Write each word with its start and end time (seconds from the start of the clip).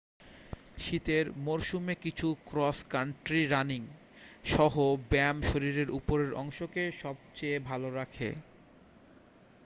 শীতের 0.77 1.25
মরসুমে 1.37 1.95
কিছু 1.95 2.27
ক্রস 2.45 2.79
কান্ট্রি 2.89 3.41
রানিং-সহ 3.47 4.73
ব্যায়াম 5.09 5.37
শরীরের 5.41 5.89
উপরের 5.91 6.31
অংশকে 6.33 6.83
সবচেয়ে 7.01 7.57
ভাল 7.59 7.81
রাখে 7.95 8.29